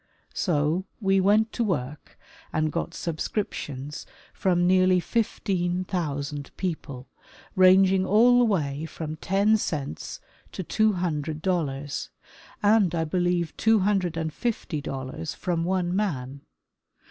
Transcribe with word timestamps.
So 0.33 0.83
we 0.99 1.19
went 1.21 1.51
to 1.51 1.63
work 1.63 2.17
and 2.51 2.71
got 2.71 2.95
subscriptions 2.95 4.07
from 4.33 4.65
nearly 4.65 4.99
15,000 4.99 6.49
people, 6.57 7.07
rang 7.55 7.85
ing 7.85 8.03
all 8.03 8.39
the 8.39 8.45
way 8.45 8.85
from 8.85 9.15
ten 9.17 9.57
cents 9.57 10.19
to 10.53 10.63
two 10.63 10.93
hundred 10.93 11.43
dollars, 11.43 12.09
and 12.63 12.95
I 12.95 13.03
believe 13.03 13.55
two 13.57 13.81
hundred 13.81 14.17
and 14.17 14.33
fifty 14.33 14.81
dollars 14.81 15.35
from 15.35 15.63
one 15.63 15.95
man. 15.95 16.41